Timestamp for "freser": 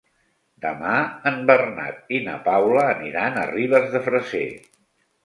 4.07-4.43